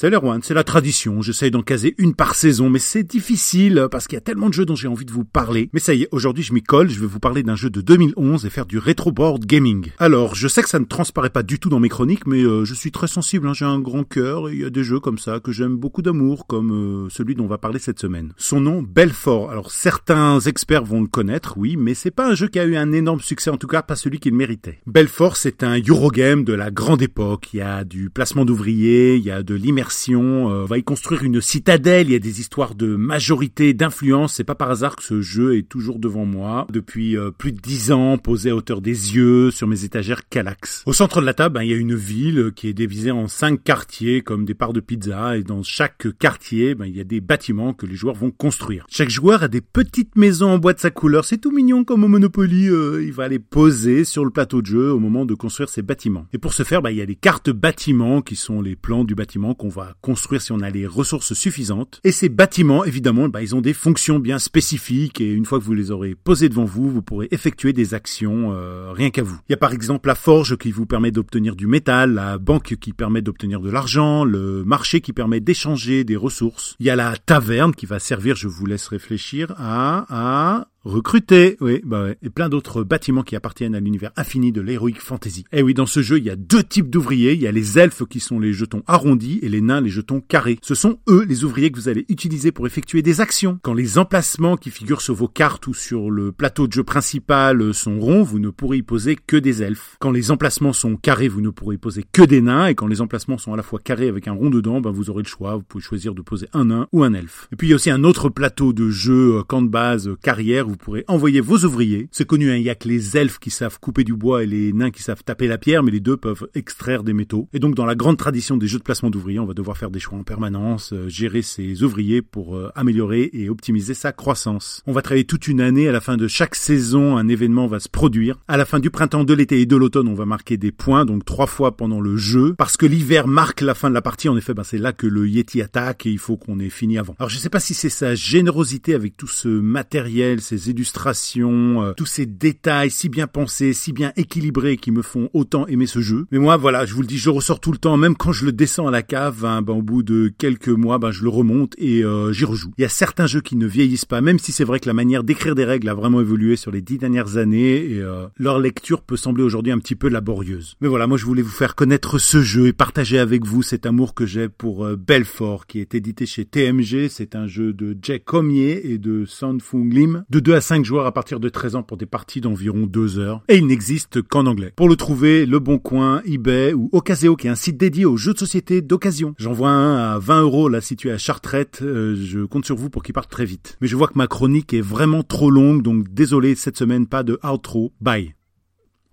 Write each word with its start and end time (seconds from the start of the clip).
Salut 0.00 0.14
Erwan, 0.14 0.40
c'est 0.44 0.54
la 0.54 0.62
tradition, 0.62 1.22
j'essaye 1.22 1.50
d'en 1.50 1.62
caser 1.62 1.96
une 1.98 2.14
par 2.14 2.36
saison, 2.36 2.70
mais 2.70 2.78
c'est 2.78 3.02
difficile 3.02 3.88
parce 3.90 4.06
qu'il 4.06 4.14
y 4.14 4.18
a 4.18 4.20
tellement 4.20 4.48
de 4.48 4.54
jeux 4.54 4.64
dont 4.64 4.76
j'ai 4.76 4.86
envie 4.86 5.04
de 5.04 5.10
vous 5.10 5.24
parler. 5.24 5.70
Mais 5.72 5.80
ça 5.80 5.92
y 5.92 6.04
est, 6.04 6.08
aujourd'hui 6.12 6.44
je 6.44 6.52
m'y 6.52 6.62
colle, 6.62 6.88
je 6.88 7.00
vais 7.00 7.06
vous 7.08 7.18
parler 7.18 7.42
d'un 7.42 7.56
jeu 7.56 7.68
de 7.68 7.80
2011 7.80 8.46
et 8.46 8.48
faire 8.48 8.66
du 8.66 8.78
retro 8.78 9.10
board 9.10 9.44
gaming. 9.44 9.90
Alors, 9.98 10.36
je 10.36 10.46
sais 10.46 10.62
que 10.62 10.68
ça 10.68 10.78
ne 10.78 10.84
transparaît 10.84 11.30
pas 11.30 11.42
du 11.42 11.58
tout 11.58 11.68
dans 11.68 11.80
mes 11.80 11.88
chroniques, 11.88 12.28
mais 12.28 12.44
euh, 12.44 12.64
je 12.64 12.74
suis 12.74 12.92
très 12.92 13.08
sensible, 13.08 13.48
hein, 13.48 13.54
j'ai 13.54 13.64
un 13.64 13.80
grand 13.80 14.04
cœur 14.04 14.48
et 14.48 14.52
il 14.52 14.60
y 14.60 14.64
a 14.64 14.70
des 14.70 14.84
jeux 14.84 15.00
comme 15.00 15.18
ça 15.18 15.40
que 15.40 15.50
j'aime 15.50 15.76
beaucoup 15.76 16.00
d'amour, 16.00 16.46
comme 16.46 17.06
euh, 17.06 17.08
celui 17.10 17.34
dont 17.34 17.46
on 17.46 17.48
va 17.48 17.58
parler 17.58 17.80
cette 17.80 17.98
semaine. 17.98 18.34
Son 18.36 18.60
nom, 18.60 18.82
Belfort. 18.82 19.50
Alors 19.50 19.72
certains 19.72 20.38
experts 20.38 20.84
vont 20.84 21.00
le 21.00 21.08
connaître, 21.08 21.54
oui, 21.58 21.76
mais 21.76 21.94
c'est 21.94 22.12
pas 22.12 22.30
un 22.30 22.36
jeu 22.36 22.46
qui 22.46 22.60
a 22.60 22.64
eu 22.66 22.76
un 22.76 22.92
énorme 22.92 23.18
succès, 23.18 23.50
en 23.50 23.56
tout 23.56 23.66
cas 23.66 23.82
pas 23.82 23.96
celui 23.96 24.20
qu'il 24.20 24.34
méritait. 24.34 24.78
Belfort, 24.86 25.36
c'est 25.36 25.64
un 25.64 25.76
Eurogame 25.80 26.44
de 26.44 26.52
la 26.52 26.70
grande 26.70 27.02
époque, 27.02 27.48
il 27.52 27.56
y 27.56 27.62
a 27.62 27.82
du 27.82 28.10
placement 28.10 28.44
d'ouvriers, 28.44 29.16
il 29.16 29.24
y 29.24 29.32
a 29.32 29.42
de 29.42 29.56
l'immersion 29.56 29.87
euh, 30.16 30.64
va 30.66 30.78
y 30.78 30.82
construire 30.82 31.22
une 31.22 31.40
citadelle, 31.40 32.08
il 32.08 32.12
y 32.12 32.16
a 32.16 32.20
des 32.20 32.40
histoires 32.40 32.74
de 32.74 32.96
majorité, 32.96 33.74
d'influence, 33.74 34.34
c'est 34.34 34.44
pas 34.44 34.54
par 34.54 34.70
hasard 34.70 34.96
que 34.96 35.02
ce 35.02 35.20
jeu 35.20 35.56
est 35.56 35.68
toujours 35.68 35.98
devant 35.98 36.24
moi, 36.24 36.66
depuis 36.70 37.16
euh, 37.16 37.30
plus 37.30 37.52
de 37.52 37.60
dix 37.60 37.92
ans, 37.92 38.18
posé 38.18 38.50
à 38.50 38.56
hauteur 38.56 38.80
des 38.80 39.14
yeux 39.14 39.50
sur 39.50 39.66
mes 39.66 39.84
étagères 39.84 40.28
Calax. 40.28 40.82
Au 40.86 40.92
centre 40.92 41.20
de 41.20 41.26
la 41.26 41.34
table, 41.34 41.54
ben, 41.54 41.62
il 41.62 41.70
y 41.70 41.74
a 41.74 41.76
une 41.76 41.94
ville 41.94 42.52
qui 42.54 42.68
est 42.68 42.72
divisée 42.72 43.10
en 43.10 43.28
cinq 43.28 43.62
quartiers 43.62 44.22
comme 44.22 44.44
des 44.44 44.54
parts 44.54 44.72
de 44.72 44.80
pizza, 44.80 45.36
et 45.36 45.42
dans 45.42 45.62
chaque 45.62 46.06
quartier, 46.18 46.74
ben, 46.74 46.86
il 46.86 46.96
y 46.96 47.00
a 47.00 47.04
des 47.04 47.20
bâtiments 47.20 47.72
que 47.72 47.86
les 47.86 47.94
joueurs 47.94 48.16
vont 48.16 48.30
construire. 48.30 48.86
Chaque 48.88 49.10
joueur 49.10 49.42
a 49.42 49.48
des 49.48 49.60
petites 49.60 50.16
maisons 50.16 50.50
en 50.50 50.58
bois 50.58 50.72
de 50.72 50.80
sa 50.80 50.90
couleur, 50.90 51.24
c'est 51.24 51.38
tout 51.38 51.52
mignon 51.52 51.84
comme 51.84 52.04
au 52.04 52.08
Monopoly, 52.08 52.68
euh, 52.68 53.04
il 53.04 53.12
va 53.12 53.28
les 53.28 53.38
poser 53.38 54.04
sur 54.04 54.24
le 54.24 54.30
plateau 54.30 54.62
de 54.62 54.66
jeu 54.66 54.92
au 54.92 54.98
moment 54.98 55.24
de 55.24 55.34
construire 55.34 55.68
ses 55.68 55.82
bâtiments. 55.82 56.26
Et 56.32 56.38
pour 56.38 56.52
ce 56.52 56.62
faire, 56.62 56.82
ben, 56.82 56.90
il 56.90 56.96
y 56.96 57.02
a 57.02 57.06
des 57.06 57.14
cartes 57.14 57.50
bâtiments 57.50 58.22
qui 58.22 58.36
sont 58.36 58.60
les 58.60 58.76
plans 58.76 59.04
du 59.04 59.14
bâtiment 59.14 59.54
qu'on 59.54 59.67
va 59.68 59.94
construire 60.00 60.42
si 60.42 60.52
on 60.52 60.60
a 60.60 60.70
les 60.70 60.86
ressources 60.86 61.34
suffisantes. 61.34 62.00
Et 62.04 62.12
ces 62.12 62.28
bâtiments, 62.28 62.84
évidemment, 62.84 63.28
bah, 63.28 63.42
ils 63.42 63.54
ont 63.54 63.60
des 63.60 63.72
fonctions 63.72 64.18
bien 64.18 64.38
spécifiques 64.38 65.20
et 65.20 65.32
une 65.32 65.44
fois 65.44 65.58
que 65.58 65.64
vous 65.64 65.74
les 65.74 65.90
aurez 65.90 66.14
posés 66.14 66.48
devant 66.48 66.64
vous, 66.64 66.90
vous 66.90 67.02
pourrez 67.02 67.28
effectuer 67.30 67.72
des 67.72 67.94
actions 67.94 68.52
euh, 68.52 68.92
rien 68.92 69.10
qu'à 69.10 69.22
vous. 69.22 69.38
Il 69.48 69.52
y 69.52 69.54
a 69.54 69.58
par 69.58 69.72
exemple 69.72 70.08
la 70.08 70.14
forge 70.14 70.56
qui 70.56 70.70
vous 70.70 70.86
permet 70.86 71.10
d'obtenir 71.10 71.56
du 71.56 71.66
métal, 71.66 72.14
la 72.14 72.38
banque 72.38 72.76
qui 72.80 72.92
permet 72.92 73.22
d'obtenir 73.22 73.60
de 73.60 73.70
l'argent, 73.70 74.24
le 74.24 74.64
marché 74.64 75.00
qui 75.00 75.12
permet 75.12 75.40
d'échanger 75.40 76.04
des 76.04 76.16
ressources. 76.16 76.76
Il 76.78 76.86
y 76.86 76.90
a 76.90 76.96
la 76.96 77.16
taverne 77.16 77.74
qui 77.74 77.86
va 77.86 77.98
servir, 77.98 78.36
je 78.36 78.48
vous 78.48 78.66
laisse 78.66 78.88
réfléchir, 78.88 79.54
à 79.58 80.68
Recruter, 80.84 81.56
oui, 81.60 81.80
bah 81.84 82.04
ouais. 82.04 82.18
Et 82.22 82.30
plein 82.30 82.48
d'autres 82.48 82.84
bâtiments 82.84 83.24
qui 83.24 83.34
appartiennent 83.34 83.74
à 83.74 83.80
l'univers 83.80 84.12
infini 84.16 84.52
de 84.52 84.60
l'heroic 84.60 85.00
fantasy. 85.00 85.44
Et 85.52 85.58
eh 85.58 85.62
oui, 85.62 85.74
dans 85.74 85.86
ce 85.86 86.02
jeu, 86.02 86.18
il 86.18 86.24
y 86.24 86.30
a 86.30 86.36
deux 86.36 86.62
types 86.62 86.88
d'ouvriers. 86.88 87.32
Il 87.32 87.40
y 87.40 87.48
a 87.48 87.52
les 87.52 87.80
elfes 87.80 88.04
qui 88.06 88.20
sont 88.20 88.38
les 88.38 88.52
jetons 88.52 88.84
arrondis 88.86 89.40
et 89.42 89.48
les 89.48 89.60
nains 89.60 89.80
les 89.80 89.90
jetons 89.90 90.20
carrés. 90.20 90.58
Ce 90.62 90.76
sont 90.76 91.00
eux 91.08 91.24
les 91.28 91.42
ouvriers 91.42 91.72
que 91.72 91.76
vous 91.76 91.88
allez 91.88 92.06
utiliser 92.08 92.52
pour 92.52 92.64
effectuer 92.68 93.02
des 93.02 93.20
actions. 93.20 93.58
Quand 93.62 93.74
les 93.74 93.98
emplacements 93.98 94.56
qui 94.56 94.70
figurent 94.70 95.00
sur 95.00 95.14
vos 95.14 95.26
cartes 95.26 95.66
ou 95.66 95.74
sur 95.74 96.12
le 96.12 96.30
plateau 96.30 96.68
de 96.68 96.72
jeu 96.72 96.84
principal 96.84 97.74
sont 97.74 97.98
ronds, 97.98 98.22
vous 98.22 98.38
ne 98.38 98.50
pourrez 98.50 98.78
y 98.78 98.82
poser 98.82 99.16
que 99.16 99.36
des 99.36 99.62
elfes. 99.62 99.96
Quand 99.98 100.12
les 100.12 100.30
emplacements 100.30 100.72
sont 100.72 100.96
carrés, 100.96 101.28
vous 101.28 101.40
ne 101.40 101.50
pourrez 101.50 101.74
y 101.74 101.78
poser 101.78 102.04
que 102.12 102.22
des 102.22 102.40
nains. 102.40 102.68
Et 102.68 102.76
quand 102.76 102.86
les 102.86 103.00
emplacements 103.00 103.38
sont 103.38 103.52
à 103.52 103.56
la 103.56 103.64
fois 103.64 103.80
carrés 103.80 104.08
avec 104.08 104.28
un 104.28 104.32
rond 104.32 104.48
dedans, 104.48 104.80
ben 104.80 104.92
vous 104.92 105.10
aurez 105.10 105.24
le 105.24 105.28
choix. 105.28 105.56
Vous 105.56 105.62
pouvez 105.62 105.82
choisir 105.82 106.14
de 106.14 106.22
poser 106.22 106.46
un 106.52 106.66
nain 106.66 106.86
ou 106.92 107.02
un 107.02 107.14
elfe. 107.14 107.48
Et 107.52 107.56
puis 107.56 107.66
il 107.66 107.70
y 107.70 107.72
a 107.72 107.76
aussi 107.76 107.90
un 107.90 108.04
autre 108.04 108.28
plateau 108.28 108.72
de 108.72 108.90
jeu, 108.90 109.38
euh, 109.38 109.42
camp 109.42 109.60
de 109.60 109.68
base, 109.68 110.10
carrière 110.22 110.67
vous 110.68 110.76
pourrez 110.76 111.04
envoyer 111.08 111.40
vos 111.40 111.58
ouvriers. 111.64 112.08
C'est 112.12 112.26
connu, 112.26 112.50
hein, 112.50 112.56
il 112.56 112.62
y 112.62 112.70
a 112.70 112.74
que 112.74 112.88
les 112.88 113.16
elfes 113.16 113.38
qui 113.38 113.50
savent 113.50 113.78
couper 113.80 114.04
du 114.04 114.14
bois 114.14 114.42
et 114.42 114.46
les 114.46 114.72
nains 114.72 114.90
qui 114.90 115.02
savent 115.02 115.22
taper 115.24 115.46
la 115.46 115.58
pierre, 115.58 115.82
mais 115.82 115.90
les 115.90 116.00
deux 116.00 116.16
peuvent 116.16 116.48
extraire 116.54 117.02
des 117.02 117.12
métaux. 117.12 117.48
Et 117.52 117.58
donc 117.58 117.74
dans 117.74 117.86
la 117.86 117.94
grande 117.94 118.16
tradition 118.16 118.56
des 118.56 118.66
jeux 118.66 118.78
de 118.78 118.84
placement 118.84 119.10
d'ouvriers, 119.10 119.38
on 119.38 119.46
va 119.46 119.54
devoir 119.54 119.76
faire 119.76 119.90
des 119.90 120.00
choix 120.00 120.18
en 120.18 120.22
permanence, 120.22 120.92
euh, 120.92 121.08
gérer 121.08 121.42
ses 121.42 121.82
ouvriers 121.82 122.22
pour 122.22 122.56
euh, 122.56 122.70
améliorer 122.74 123.30
et 123.32 123.48
optimiser 123.48 123.94
sa 123.94 124.12
croissance. 124.12 124.82
On 124.86 124.92
va 124.92 125.02
travailler 125.02 125.24
toute 125.24 125.48
une 125.48 125.60
année, 125.60 125.88
à 125.88 125.92
la 125.92 126.00
fin 126.00 126.16
de 126.16 126.28
chaque 126.28 126.54
saison, 126.54 127.16
un 127.16 127.28
événement 127.28 127.66
va 127.66 127.80
se 127.80 127.88
produire. 127.88 128.38
À 128.48 128.56
la 128.56 128.64
fin 128.64 128.80
du 128.80 128.90
printemps, 128.90 129.24
de 129.24 129.34
l'été 129.34 129.60
et 129.60 129.66
de 129.66 129.76
l'automne, 129.76 130.08
on 130.08 130.14
va 130.14 130.26
marquer 130.26 130.56
des 130.56 130.72
points, 130.72 131.04
donc 131.04 131.24
trois 131.24 131.46
fois 131.46 131.76
pendant 131.76 132.00
le 132.00 132.16
jeu, 132.16 132.54
parce 132.56 132.76
que 132.76 132.86
l'hiver 132.86 133.26
marque 133.26 133.60
la 133.60 133.74
fin 133.74 133.88
de 133.88 133.94
la 133.94 134.02
partie. 134.02 134.28
En 134.28 134.36
effet, 134.36 134.54
ben, 134.54 134.64
c'est 134.64 134.78
là 134.78 134.92
que 134.92 135.06
le 135.06 135.28
Yeti 135.28 135.62
attaque 135.62 136.06
et 136.06 136.10
il 136.10 136.18
faut 136.18 136.36
qu'on 136.36 136.58
ait 136.60 136.70
fini 136.70 136.98
avant. 136.98 137.14
Alors 137.18 137.30
je 137.30 137.38
sais 137.38 137.50
pas 137.50 137.60
si 137.60 137.74
c'est 137.74 137.88
sa 137.88 138.14
générosité 138.14 138.94
avec 138.94 139.16
tout 139.16 139.26
ce 139.26 139.48
matériel, 139.48 140.40
ces 140.58 140.70
illustrations 140.70 141.82
euh, 141.82 141.92
tous 141.96 142.06
ces 142.06 142.26
détails 142.26 142.90
si 142.90 143.08
bien 143.08 143.26
pensés, 143.26 143.72
si 143.72 143.92
bien 143.92 144.12
équilibrés 144.16 144.76
qui 144.76 144.90
me 144.90 145.02
font 145.02 145.30
autant 145.32 145.66
aimer 145.66 145.86
ce 145.86 146.00
jeu. 146.00 146.26
Mais 146.30 146.38
moi, 146.38 146.56
voilà, 146.56 146.84
je 146.84 146.94
vous 146.94 147.02
le 147.02 147.06
dis, 147.06 147.18
je 147.18 147.30
ressors 147.30 147.60
tout 147.60 147.72
le 147.72 147.78
temps, 147.78 147.96
même 147.96 148.16
quand 148.16 148.32
je 148.32 148.44
le 148.44 148.52
descends 148.52 148.86
à 148.86 148.90
la 148.90 149.02
cave, 149.02 149.44
hein, 149.44 149.62
ben, 149.62 149.74
au 149.74 149.82
bout 149.82 150.02
de 150.02 150.32
quelques 150.36 150.68
mois, 150.68 150.98
ben, 150.98 151.10
je 151.10 151.22
le 151.22 151.28
remonte 151.28 151.74
et 151.78 152.04
euh, 152.04 152.32
j'y 152.32 152.44
rejoue. 152.44 152.72
Il 152.78 152.82
y 152.82 152.84
a 152.84 152.88
certains 152.88 153.26
jeux 153.26 153.40
qui 153.40 153.56
ne 153.56 153.66
vieillissent 153.66 154.04
pas, 154.04 154.20
même 154.20 154.38
si 154.38 154.52
c'est 154.52 154.64
vrai 154.64 154.80
que 154.80 154.88
la 154.88 154.94
manière 154.94 155.24
d'écrire 155.24 155.54
des 155.54 155.64
règles 155.64 155.88
a 155.88 155.94
vraiment 155.94 156.20
évolué 156.20 156.56
sur 156.56 156.70
les 156.70 156.82
dix 156.82 156.98
dernières 156.98 157.36
années 157.36 157.76
et 157.76 158.00
euh, 158.00 158.26
leur 158.36 158.58
lecture 158.58 159.02
peut 159.02 159.16
sembler 159.16 159.44
aujourd'hui 159.44 159.72
un 159.72 159.78
petit 159.78 159.94
peu 159.94 160.08
laborieuse. 160.08 160.76
Mais 160.80 160.88
voilà, 160.88 161.06
moi 161.06 161.18
je 161.18 161.24
voulais 161.24 161.42
vous 161.42 161.50
faire 161.50 161.74
connaître 161.74 162.18
ce 162.18 162.42
jeu 162.42 162.66
et 162.66 162.72
partager 162.72 163.18
avec 163.18 163.44
vous 163.44 163.62
cet 163.62 163.86
amour 163.86 164.14
que 164.14 164.26
j'ai 164.26 164.48
pour 164.48 164.86
Belfort, 164.96 165.66
qui 165.66 165.80
est 165.80 165.94
édité 165.94 166.26
chez 166.26 166.44
TMG. 166.44 167.08
C'est 167.08 167.36
un 167.36 167.46
jeu 167.46 167.72
de 167.72 167.96
Jack 168.02 168.24
Comier 168.24 168.92
et 168.92 168.98
de 168.98 169.24
San 169.26 169.58
Lim, 169.74 170.24
de 170.30 170.40
2 170.48 170.54
à 170.54 170.62
5 170.62 170.82
joueurs 170.82 171.04
à 171.04 171.12
partir 171.12 171.40
de 171.40 171.50
13 171.50 171.76
ans 171.76 171.82
pour 171.82 171.98
des 171.98 172.06
parties 172.06 172.40
d'environ 172.40 172.86
2 172.86 173.18
heures. 173.18 173.42
Et 173.48 173.58
il 173.58 173.66
n'existe 173.66 174.22
qu'en 174.22 174.46
anglais. 174.46 174.72
Pour 174.76 174.88
le 174.88 174.96
trouver, 174.96 175.44
Le 175.44 175.58
Bon 175.58 175.78
Coin, 175.78 176.22
eBay 176.24 176.72
ou 176.72 176.88
Ocaseo 176.92 177.36
qui 177.36 177.48
est 177.48 177.50
un 177.50 177.54
site 177.54 177.76
dédié 177.76 178.06
aux 178.06 178.16
jeux 178.16 178.32
de 178.32 178.38
société 178.38 178.80
d'occasion. 178.80 179.34
J'en 179.36 179.52
vois 179.52 179.68
un 179.68 180.14
à 180.14 180.18
20 180.18 180.40
euros 180.40 180.70
là 180.70 180.80
situé 180.80 181.10
à 181.10 181.18
Chartrette. 181.18 181.80
Euh, 181.82 182.16
je 182.16 182.46
compte 182.46 182.64
sur 182.64 182.76
vous 182.76 182.88
pour 182.88 183.02
qu'il 183.02 183.12
parte 183.12 183.30
très 183.30 183.44
vite. 183.44 183.76
Mais 183.82 183.88
je 183.88 183.94
vois 183.94 184.08
que 184.08 184.16
ma 184.16 184.26
chronique 184.26 184.72
est 184.72 184.80
vraiment 184.80 185.22
trop 185.22 185.50
longue, 185.50 185.82
donc 185.82 186.08
désolé 186.14 186.54
cette 186.54 186.78
semaine 186.78 187.06
pas 187.06 187.24
de 187.24 187.38
outro. 187.44 187.92
Bye. 188.00 188.34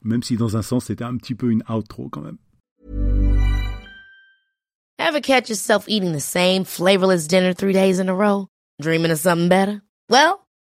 Même 0.06 0.23
si 0.23 0.38
dans 0.38 0.56
un 0.56 0.62
sens 0.62 0.85
c'était 0.85 1.03
un 1.03 1.17
petit 1.17 1.35
peu 1.35 1.52
une 1.52 1.63
outro 1.69 2.07
quand 2.07 2.22
même. 2.22 2.38
Ever 5.00 5.19
catch 5.19 5.50
yourself 5.50 5.84
eating 5.90 6.13
the 6.13 6.22
same 6.22 6.63
flavorless 6.63 7.28
dinner 7.28 7.53
three 7.53 7.73
days 7.73 8.00
in 8.00 8.07
a 8.07 8.16
row? 8.16 8.47
Dreaming 8.81 9.12
of 9.12 9.19
something 9.19 9.50
better? 9.50 9.81
Well. 10.09 10.45